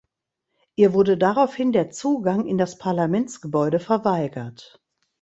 Ihr 0.75 0.93
wurde 0.93 1.15
daraufhin 1.15 1.73
der 1.73 1.91
Zugang 1.91 2.47
in 2.47 2.57
das 2.57 2.79
Parlamentsgebäude 2.79 3.79
verweigert. 3.79 4.81